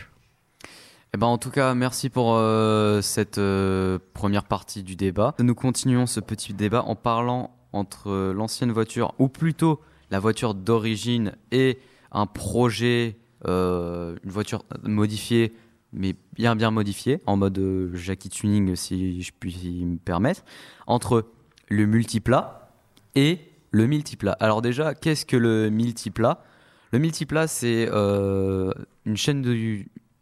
Eh 1.13 1.17
ben, 1.17 1.27
en 1.27 1.37
tout 1.37 1.49
cas, 1.49 1.73
merci 1.73 2.09
pour 2.09 2.33
euh, 2.35 3.01
cette 3.01 3.37
euh, 3.37 3.97
première 4.13 4.43
partie 4.43 4.83
du 4.83 4.97
débat. 4.97 5.33
Nous 5.39 5.55
continuons 5.55 6.05
ce 6.05 6.19
petit 6.19 6.53
débat 6.53 6.83
en 6.83 6.95
parlant 6.95 7.51
entre 7.73 8.31
l'ancienne 8.31 8.71
voiture, 8.71 9.13
ou 9.19 9.27
plutôt 9.27 9.79
la 10.09 10.19
voiture 10.19 10.53
d'origine, 10.53 11.33
et 11.51 11.79
un 12.11 12.25
projet, 12.25 13.17
euh, 13.47 14.15
une 14.23 14.31
voiture 14.31 14.63
modifiée, 14.83 15.53
mais 15.93 16.15
bien 16.33 16.55
bien 16.55 16.71
modifiée, 16.71 17.21
en 17.25 17.37
mode 17.37 17.57
euh, 17.59 17.95
Jackie 17.95 18.29
Tuning, 18.29 18.75
si 18.75 19.21
je 19.21 19.31
puis 19.37 19.85
me 19.85 19.97
permettre, 19.97 20.43
entre 20.87 21.25
le 21.69 21.85
multiplat 21.85 22.71
et 23.15 23.39
le 23.71 23.87
multiplat. 23.87 24.33
Alors 24.39 24.61
déjà, 24.61 24.93
qu'est-ce 24.93 25.25
que 25.25 25.37
le 25.37 25.69
multiplat? 25.69 26.43
Le 26.91 26.99
multiplat, 26.99 27.47
c'est 27.47 27.87
euh, 27.89 28.71
une 29.05 29.15
chaîne 29.15 29.43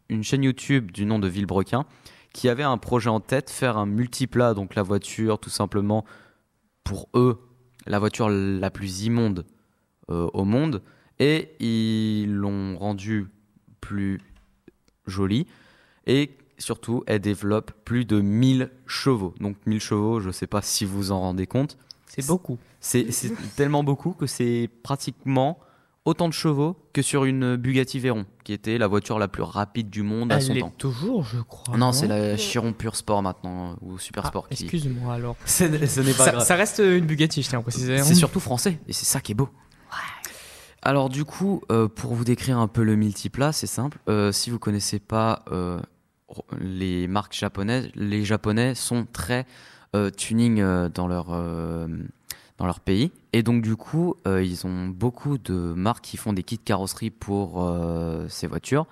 une 0.08 0.24
chaîne 0.24 0.42
YouTube 0.42 0.90
du 0.90 1.06
nom 1.06 1.18
de 1.18 1.28
Villebrequin 1.28 1.86
qui 2.32 2.48
avait 2.48 2.64
un 2.64 2.78
projet 2.78 3.10
en 3.10 3.20
tête, 3.20 3.50
faire 3.50 3.76
un 3.76 3.86
multiplat, 3.86 4.54
donc 4.54 4.74
la 4.74 4.82
voiture 4.82 5.38
tout 5.38 5.50
simplement 5.50 6.04
pour 6.90 7.08
eux, 7.14 7.38
la 7.86 8.00
voiture 8.00 8.28
la 8.28 8.68
plus 8.68 9.04
immonde 9.04 9.46
euh, 10.10 10.28
au 10.32 10.44
monde, 10.44 10.82
et 11.20 11.50
ils 11.60 12.34
l'ont 12.34 12.76
rendue 12.76 13.28
plus 13.80 14.20
jolie, 15.06 15.46
et 16.08 16.32
surtout 16.58 17.04
elle 17.06 17.20
développe 17.20 17.70
plus 17.84 18.04
de 18.04 18.20
1000 18.20 18.70
chevaux. 18.88 19.34
Donc 19.38 19.56
1000 19.66 19.80
chevaux, 19.80 20.18
je 20.18 20.26
ne 20.26 20.32
sais 20.32 20.48
pas 20.48 20.62
si 20.62 20.84
vous 20.84 21.12
en 21.12 21.20
rendez 21.20 21.46
compte, 21.46 21.78
C'est 22.06 22.26
beaucoup. 22.26 22.58
c'est 22.80 23.12
c'est 23.12 23.30
tellement 23.54 23.84
beaucoup 23.84 24.10
que 24.10 24.26
c'est 24.26 24.68
pratiquement 24.82 25.60
autant 26.04 26.28
de 26.28 26.32
chevaux 26.34 26.76
que 26.92 27.02
sur 27.02 27.24
une 27.24 27.56
Bugatti 27.56 27.98
Veyron, 27.98 28.24
qui 28.44 28.52
était 28.52 28.78
la 28.78 28.86
voiture 28.86 29.18
la 29.18 29.28
plus 29.28 29.42
rapide 29.42 29.90
du 29.90 30.02
monde 30.02 30.32
à 30.32 30.40
son 30.40 30.54
temps. 30.54 30.72
toujours, 30.78 31.24
je 31.24 31.40
crois. 31.40 31.76
Non, 31.76 31.92
c'est 31.92 32.06
la 32.08 32.36
Chiron 32.36 32.72
Pure 32.72 32.96
Sport 32.96 33.22
maintenant, 33.22 33.76
ou 33.82 33.98
Super 33.98 34.24
Ah, 34.24 34.28
Sport. 34.28 34.48
qui- 34.48 34.64
Excuse-moi 34.64 35.14
alors. 35.14 35.36
Ce 35.44 35.64
n'est 35.64 35.86
ce 35.86 36.00
n'est 36.00 36.12
pas 36.14 36.24
Ça, 36.24 36.30
grave. 36.32 36.44
ça 36.46 36.56
reste 36.56 36.78
une 36.84 37.06
Bugatti, 37.06 37.42
je 37.42 37.48
tiens 37.48 37.58
à 37.58 37.62
préciser. 37.62 37.98
C'est 37.98 38.14
surtout 38.14 38.40
français, 38.40 38.78
et 38.88 38.92
c'est 38.92 39.04
ça 39.06 39.20
qui 39.20 39.32
est 39.32 39.34
beau. 39.34 39.48
Alors 40.82 41.10
du 41.10 41.24
coup, 41.26 41.60
euh, 41.70 41.88
pour 41.88 42.14
vous 42.14 42.24
décrire 42.24 42.58
un 42.58 42.66
peu 42.68 42.82
le 42.82 42.96
multiplat, 42.96 43.52
c'est 43.52 43.66
simple. 43.66 43.98
Euh, 44.08 44.32
si 44.32 44.48
vous 44.48 44.58
connaissez 44.58 44.98
pas 44.98 45.44
euh, 45.52 45.78
les 46.58 47.06
marques 47.06 47.34
japonaises, 47.34 47.88
les 47.94 48.24
Japonais 48.24 48.74
sont 48.74 49.06
très 49.12 49.44
euh, 49.94 50.08
tuning 50.10 50.60
euh, 50.60 50.88
dans 50.88 51.06
leur 51.06 51.26
euh, 51.32 51.86
dans 52.56 52.64
leur 52.64 52.80
pays, 52.80 53.12
et 53.32 53.42
donc 53.42 53.62
du 53.62 53.76
coup, 53.76 54.14
euh, 54.26 54.42
ils 54.42 54.66
ont 54.66 54.88
beaucoup 54.88 55.38
de 55.38 55.54
marques 55.54 56.04
qui 56.04 56.16
font 56.16 56.32
des 56.32 56.42
kits 56.42 56.58
carrosserie 56.58 57.10
pour 57.10 57.62
euh, 57.62 58.26
ces 58.28 58.46
voitures. 58.46 58.86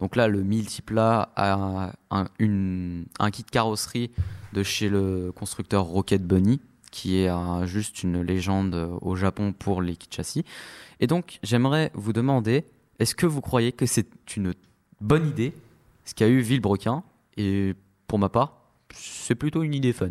Donc 0.00 0.16
là, 0.16 0.26
le 0.28 0.42
multiplat 0.42 1.30
a 1.36 1.92
un, 2.10 2.26
une- 2.38 3.06
un 3.20 3.30
kit 3.30 3.44
carrosserie 3.44 4.10
de 4.52 4.62
chez 4.62 4.88
le 4.88 5.32
constructeur 5.32 5.84
Rocket 5.84 6.26
Bunny, 6.26 6.60
qui 6.90 7.18
est 7.18 7.30
juste 7.66 8.02
une 8.02 8.20
légende 8.20 8.90
au 9.00 9.14
Japon 9.14 9.52
pour 9.52 9.80
les 9.80 9.96
kits 9.96 10.08
châssis. 10.10 10.44
Et 11.00 11.06
donc, 11.06 11.38
j'aimerais 11.42 11.90
vous 11.94 12.12
demander, 12.12 12.64
est-ce 12.98 13.14
que 13.14 13.26
vous 13.26 13.40
croyez 13.40 13.72
que 13.72 13.86
c'est 13.86 14.08
une 14.36 14.54
bonne 15.00 15.28
idée, 15.28 15.54
ce 16.04 16.14
qu'a 16.14 16.28
eu 16.28 16.40
Villebrequin? 16.40 17.02
Et 17.36 17.74
pour 18.08 18.18
ma 18.18 18.28
part, 18.28 18.58
c'est 18.92 19.34
plutôt 19.36 19.62
une 19.62 19.72
idée 19.74 19.92
fun. 19.92 20.10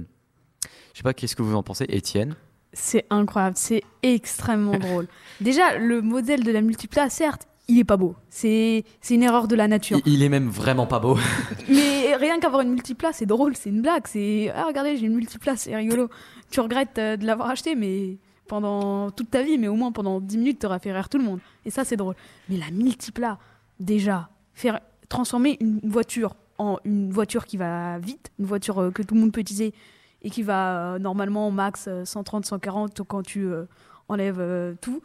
Je 0.93 0.97
sais 0.97 1.03
pas, 1.03 1.13
qu'est-ce 1.13 1.35
que 1.35 1.43
vous 1.43 1.55
en 1.55 1.63
pensez, 1.63 1.85
Étienne? 1.89 2.35
C'est 2.74 3.06
incroyable, 3.10 3.58
c'est 3.58 3.84
extrêmement 4.04 4.78
drôle. 4.80 5.08
Déjà, 5.40 5.78
le 5.78 6.01
modèle 6.01 6.44
de 6.44 6.51
la 6.51 6.62
multipla, 6.62 7.10
certes, 7.10 7.48
il 7.68 7.80
est 7.80 7.84
pas 7.86 7.98
beau. 7.98 8.16
C'est 8.30 8.84
une 9.10 9.24
erreur 9.24 9.48
de 9.48 9.56
la 9.56 9.68
nature. 9.68 10.00
il, 10.06 10.13
il 10.13 10.24
est 10.24 10.30
même 10.30 10.50
vraiment 10.50 10.88
pas 10.88 11.00
beau. 11.00 11.18
Mais 11.70 12.16
rien 12.16 12.40
qu'avoir 12.40 12.62
une 12.62 12.72
multipla, 12.72 13.13
c'est 13.13 13.25
drôle, 13.25 13.56
c'est 13.56 13.70
une 13.70 13.82
blague. 13.82 14.08
C'est 14.08 14.51
ah 14.54 14.66
regardez, 14.66 14.98
j'ai 14.98 15.06
une 15.06 15.16
multipla, 15.16 15.56
c'est 15.56 15.75
rigolo. 15.75 16.10
Tu 16.50 16.60
regrettes 16.60 16.98
euh, 16.98 17.18
de 17.18 17.25
l'avoir 17.25 17.50
acheté, 17.50 17.75
mais 17.75 18.18
pendant 18.48 19.12
toute 19.12 19.32
ta 19.32 19.44
vie, 19.44 19.58
mais 19.58 19.70
au 19.70 19.75
moins 19.75 19.94
pendant 19.94 20.20
10 20.20 20.38
minutes, 20.38 20.60
t'auras 20.60 20.80
fait 20.80 20.92
rire 20.92 21.08
tout 21.08 21.18
le 21.18 21.24
monde. 21.24 21.40
Et 21.66 21.70
ça, 21.70 21.86
c'est 21.86 21.96
drôle. 21.96 22.16
Mais 22.50 22.58
la 22.58 22.70
multipla, 22.72 23.38
déjà, 23.80 24.30
faire 24.54 24.82
transformer 25.08 25.58
une 25.62 25.80
voiture 25.86 26.36
en 26.58 26.78
une 26.84 27.12
voiture 27.12 27.46
qui 27.46 27.58
va 27.58 27.98
vite, 28.00 28.32
une 28.40 28.46
voiture 28.46 28.80
euh, 28.80 28.92
que 28.92 29.01
tout 29.01 29.16
le 29.16 29.22
monde 29.22 29.32
peut 29.32 29.42
utiliser 29.42 29.74
et 30.22 30.30
qui 30.30 30.44
va 30.44 30.94
euh, 30.96 31.00
normalement 31.00 31.48
au 31.48 31.51
max 31.51 31.86
euh, 31.88 32.06
130, 32.06 32.46
140 32.46 33.01
quand 33.08 33.24
tu 33.24 33.46
euh, 33.46 33.66
enlèves 34.10 34.40
euh, 34.40 34.74
tout. 34.82 35.01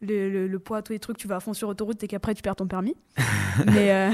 Le, 0.00 0.28
le- 0.30 0.46
le 0.48 0.58
poids, 0.58 0.82
tous 0.82 0.92
les 0.92 0.98
trucs, 0.98 1.16
tu 1.16 1.26
vas 1.28 1.36
à 1.36 1.40
fond 1.40 1.54
sur 1.54 1.68
autoroute 1.68 2.02
et 2.02 2.08
qu'après 2.08 2.34
tu 2.34 2.42
perds 2.42 2.56
ton 2.56 2.66
permis. 2.66 2.94
Mais 3.66 3.92
euh, 3.92 4.10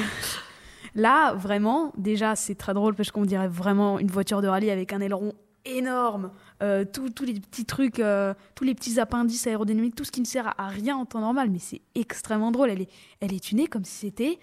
là, 0.94 1.32
vraiment, 1.34 1.92
déjà, 1.96 2.36
c'est 2.36 2.54
très 2.54 2.74
drôle 2.74 2.94
parce 2.94 3.10
qu'on 3.10 3.24
dirait 3.24 3.48
vraiment 3.48 3.98
une 3.98 4.08
voiture 4.10 4.42
de 4.42 4.48
rallye 4.48 4.70
avec 4.70 4.92
un 4.92 5.00
aileron 5.00 5.32
énorme, 5.64 6.30
euh, 6.62 6.84
tous 6.90 7.24
les 7.24 7.34
petits 7.34 7.66
trucs, 7.66 7.98
euh, 8.00 8.32
tous 8.54 8.64
les 8.64 8.74
petits 8.74 8.98
appendices 8.98 9.46
aérodynamiques, 9.46 9.94
tout 9.94 10.04
ce 10.04 10.10
qui 10.10 10.20
ne 10.20 10.26
sert 10.26 10.54
à 10.58 10.68
rien 10.68 10.96
en 10.96 11.04
temps 11.04 11.20
normal, 11.20 11.50
mais 11.50 11.58
c'est 11.58 11.82
extrêmement 11.94 12.50
drôle. 12.50 12.70
Elle 12.70 12.82
est, 12.82 12.90
elle 13.20 13.34
est 13.34 13.40
tunée 13.44 13.66
comme 13.66 13.84
si 13.84 13.92
c'était 14.06 14.38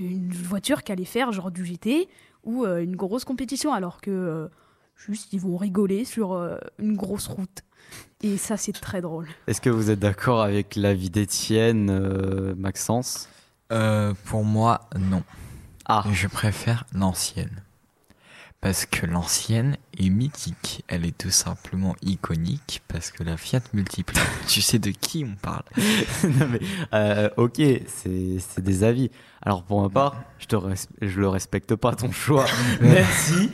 une 0.00 0.32
voiture 0.32 0.82
qui 0.82 0.92
allait 0.92 1.04
faire 1.04 1.30
genre 1.32 1.50
du 1.50 1.64
GT 1.64 2.08
ou 2.44 2.64
euh, 2.64 2.82
une 2.82 2.96
grosse 2.96 3.24
compétition, 3.24 3.72
alors 3.74 4.00
que 4.00 4.10
euh, 4.10 4.48
juste 4.96 5.32
ils 5.32 5.40
vont 5.40 5.56
rigoler 5.56 6.04
sur 6.04 6.32
euh, 6.32 6.56
une 6.78 6.96
grosse 6.96 7.26
route. 7.28 7.62
Et 8.22 8.36
ça, 8.38 8.56
c'est 8.56 8.72
très 8.72 9.00
drôle. 9.00 9.28
Est-ce 9.46 9.60
que 9.60 9.70
vous 9.70 9.90
êtes 9.90 9.98
d'accord 10.00 10.42
avec 10.42 10.74
l'avis 10.74 11.10
d'Étienne, 11.10 11.88
euh, 11.90 12.54
Maxence? 12.56 13.28
Euh, 13.72 14.14
pour 14.24 14.44
moi, 14.44 14.80
non. 14.98 15.22
Ah, 15.84 16.04
Je 16.12 16.26
préfère 16.26 16.84
l'ancienne. 16.92 17.62
Parce 18.62 18.86
que 18.86 19.06
l'ancienne 19.06 19.76
est 19.98 20.08
mythique. 20.08 20.82
Elle 20.88 21.04
est 21.04 21.16
tout 21.16 21.30
simplement 21.30 21.94
iconique 22.02 22.82
parce 22.88 23.10
que 23.12 23.22
la 23.22 23.36
Fiat 23.36 23.60
Multipla. 23.74 24.20
tu 24.48 24.62
sais 24.62 24.78
de 24.78 24.90
qui 24.90 25.24
on 25.30 25.36
parle? 25.36 25.62
Non, 26.24 26.48
mais, 26.50 26.60
euh, 26.94 27.28
ok, 27.36 27.56
c'est 27.86 28.38
c'est 28.40 28.62
des 28.62 28.82
avis. 28.82 29.10
Alors 29.42 29.62
pour 29.62 29.82
ma 29.82 29.90
part, 29.90 30.24
je 30.38 30.46
te 30.46 30.56
res- 30.56 30.88
je 31.02 31.20
le 31.20 31.28
respecte 31.28 31.76
pas 31.76 31.94
ton 31.94 32.10
choix. 32.10 32.46
Si 33.12 33.50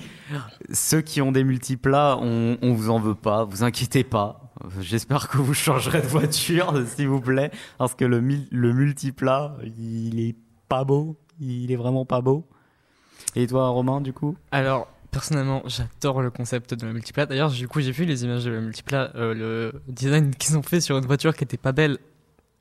ceux 0.72 1.00
qui 1.00 1.20
ont 1.20 1.32
des 1.32 1.44
multiplats, 1.44 2.18
on, 2.20 2.56
vous 2.74 2.90
en 2.90 2.98
veut 2.98 3.14
pas, 3.14 3.44
vous 3.44 3.64
inquiétez 3.64 4.04
pas. 4.04 4.52
J'espère 4.80 5.28
que 5.28 5.38
vous 5.38 5.54
changerez 5.54 6.02
de 6.02 6.06
voiture, 6.06 6.74
s'il 6.86 7.08
vous 7.08 7.20
plaît, 7.20 7.50
parce 7.78 7.94
que 7.94 8.04
le 8.04 8.20
multiplat, 8.20 9.56
il 9.78 10.20
est 10.20 10.36
pas 10.68 10.84
beau, 10.84 11.18
il 11.40 11.72
est 11.72 11.76
vraiment 11.76 12.04
pas 12.04 12.20
beau. 12.20 12.46
Et 13.34 13.46
toi, 13.46 13.68
Romain, 13.68 14.00
du 14.00 14.12
coup? 14.12 14.36
Alors, 14.50 14.88
personnellement, 15.10 15.62
j'adore 15.66 16.22
le 16.22 16.30
concept 16.30 16.74
de 16.74 16.86
la 16.86 16.92
multiplat. 16.92 17.26
D'ailleurs, 17.26 17.50
du 17.50 17.68
coup, 17.68 17.80
j'ai 17.80 17.92
vu 17.92 18.04
les 18.04 18.24
images 18.24 18.44
de 18.44 18.50
la 18.50 18.60
multiplat, 18.60 19.12
euh, 19.14 19.34
le 19.34 19.82
design 19.88 20.34
qu'ils 20.34 20.56
ont 20.56 20.62
fait 20.62 20.80
sur 20.80 20.98
une 20.98 21.06
voiture 21.06 21.34
qui 21.36 21.44
était 21.44 21.56
pas 21.56 21.72
belle. 21.72 21.98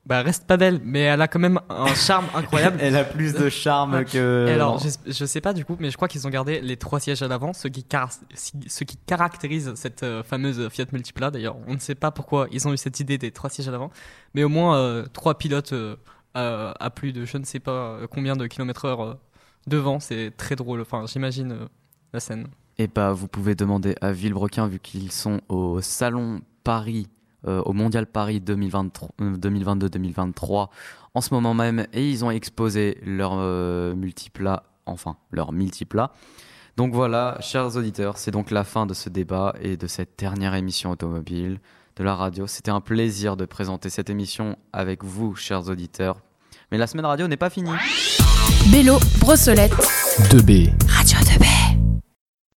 Bah, 0.04 0.18
elle 0.18 0.26
reste 0.26 0.48
pas 0.48 0.56
belle, 0.56 0.80
mais 0.84 1.00
elle 1.02 1.22
a 1.22 1.28
quand 1.28 1.38
même 1.38 1.60
un 1.68 1.86
charme 1.94 2.24
incroyable. 2.34 2.78
Elle 2.80 2.96
a 2.96 3.04
plus 3.04 3.34
de 3.34 3.48
charme 3.48 4.04
que. 4.04 4.46
Et 4.48 4.52
alors, 4.52 4.80
je, 4.80 4.88
je 5.12 5.24
sais 5.24 5.40
pas 5.40 5.52
du 5.52 5.64
coup, 5.64 5.76
mais 5.78 5.90
je 5.92 5.96
crois 5.96 6.08
qu'ils 6.08 6.26
ont 6.26 6.30
gardé 6.30 6.60
les 6.60 6.76
trois 6.76 6.98
sièges 6.98 7.22
à 7.22 7.28
l'avant, 7.28 7.52
ce 7.52 7.68
car- 7.68 8.10
ce 8.34 8.82
qui 8.84 8.96
caractérise 8.96 9.72
cette 9.76 10.02
euh, 10.02 10.22
fameuse 10.24 10.68
Fiat 10.70 10.86
Multipla. 10.92 11.30
D'ailleurs, 11.30 11.56
on 11.68 11.74
ne 11.74 11.78
sait 11.78 11.94
pas 11.94 12.10
pourquoi 12.10 12.48
ils 12.50 12.66
ont 12.66 12.72
eu 12.72 12.76
cette 12.76 12.98
idée 12.98 13.16
des 13.16 13.30
trois 13.30 13.48
sièges 13.48 13.68
à 13.68 13.70
l'avant, 13.70 13.90
mais 14.34 14.42
au 14.42 14.48
moins 14.48 14.76
euh, 14.76 15.06
trois 15.12 15.38
pilotes 15.38 15.72
euh, 15.72 15.94
à, 16.34 16.74
à 16.84 16.90
plus 16.90 17.12
de 17.12 17.24
je 17.24 17.36
ne 17.38 17.44
sais 17.44 17.60
pas 17.60 17.98
combien 18.10 18.34
de 18.34 18.46
kilomètres 18.48 18.84
heure 18.86 19.18
devant, 19.68 20.00
c'est 20.00 20.32
très 20.36 20.56
drôle. 20.56 20.80
Enfin, 20.80 21.04
j'imagine 21.06 21.52
euh, 21.52 21.68
la 22.12 22.18
scène. 22.18 22.48
Et 22.78 22.88
bah, 22.88 23.12
vous 23.12 23.28
pouvez 23.28 23.54
demander 23.54 23.94
à 24.00 24.10
Villebrequin, 24.10 24.66
vu 24.66 24.80
qu'ils 24.80 25.12
sont 25.12 25.40
au 25.48 25.80
Salon 25.80 26.40
Paris, 26.64 27.06
au 27.44 27.72
Mondial 27.72 28.06
Paris 28.06 28.40
2023 28.40 29.10
euh, 29.20 29.36
2022-2023 29.36 30.68
en 31.14 31.20
ce 31.20 31.34
moment 31.34 31.54
même, 31.54 31.86
et 31.92 32.08
ils 32.08 32.24
ont 32.24 32.30
exposé 32.30 32.98
leur 33.04 33.32
euh, 33.34 33.94
multiplat, 33.94 34.64
enfin, 34.86 35.16
leur 35.30 35.52
multiplat. 35.52 36.10
Donc 36.76 36.94
voilà, 36.94 37.36
chers 37.40 37.76
auditeurs, 37.76 38.16
c'est 38.16 38.30
donc 38.30 38.50
la 38.50 38.64
fin 38.64 38.86
de 38.86 38.94
ce 38.94 39.10
débat 39.10 39.54
et 39.60 39.76
de 39.76 39.86
cette 39.86 40.18
dernière 40.18 40.54
émission 40.54 40.90
automobile 40.90 41.60
de 41.96 42.04
la 42.04 42.14
radio. 42.14 42.46
C'était 42.46 42.70
un 42.70 42.80
plaisir 42.80 43.36
de 43.36 43.44
présenter 43.44 43.90
cette 43.90 44.08
émission 44.08 44.56
avec 44.72 45.04
vous, 45.04 45.34
chers 45.36 45.68
auditeurs. 45.68 46.20
Mais 46.70 46.78
la 46.78 46.86
semaine 46.86 47.04
radio 47.04 47.28
n'est 47.28 47.36
pas 47.36 47.50
finie. 47.50 47.70
Bélo, 48.70 48.98
Brossolette, 49.18 49.74
2B. 50.30 50.72
Radio 50.88 51.18
2B. 51.18 51.51